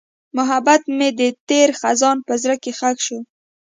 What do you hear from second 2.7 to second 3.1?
ښخ